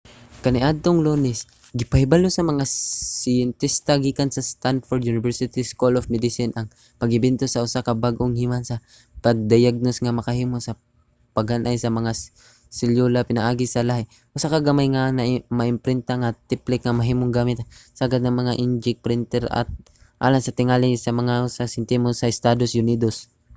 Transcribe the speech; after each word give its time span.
kaniadtong 0.43 0.99
lunes 1.05 1.39
gipahibalo 1.79 2.27
sa 2.31 2.41
mga 2.51 2.63
siyentista 3.21 3.93
gikan 4.05 4.29
sa 4.33 4.45
stanford 4.51 5.01
university 5.13 5.61
school 5.71 5.93
of 5.97 6.11
medicine 6.13 6.51
ang 6.53 6.67
pag-imbento 7.01 7.45
sa 7.49 7.61
usa 7.65 7.79
ka 7.87 7.93
bag-ong 8.03 8.35
himan 8.41 8.63
sa 8.69 8.75
pagdayagnos 9.25 9.97
nga 10.03 10.17
makahimo 10.17 10.57
sa 10.65 10.73
paghan-ay 11.35 11.77
sa 11.83 11.89
mga 11.97 12.11
selyula 12.77 13.19
pinaagi 13.29 13.65
sa 13.67 13.81
lahi: 13.89 14.03
usa 14.35 14.51
ka 14.53 14.59
gamay 14.67 14.87
nga 14.93 15.03
maimprinta 15.57 16.13
nga 16.21 16.29
tipik 16.49 16.81
nga 16.83 16.97
mahimong 16.99 17.31
gamit 17.37 17.57
ang 17.59 17.69
sagad 17.99 18.21
nga 18.23 18.37
mga 18.41 18.53
inkjet 18.63 18.97
printer 19.05 19.43
alang 20.25 20.43
sa 20.45 20.55
tingali 20.57 20.85
mga 21.21 21.35
usa 21.47 21.63
ka 21.65 21.73
sentimo 21.75 22.07
sa 22.19 22.31
estados 22.33 22.71
unidos 22.83 23.17